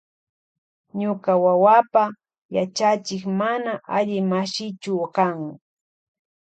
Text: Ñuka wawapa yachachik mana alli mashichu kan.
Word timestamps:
Ñuka 0.99 1.31
wawapa 1.43 2.03
yachachik 2.55 3.23
mana 3.39 3.71
alli 3.95 4.17
mashichu 4.29 4.95
kan. 5.15 5.37